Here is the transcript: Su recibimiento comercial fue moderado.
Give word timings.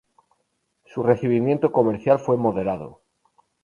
Su 0.85 1.03
recibimiento 1.03 1.71
comercial 1.71 2.17
fue 2.17 2.35
moderado. 2.35 3.03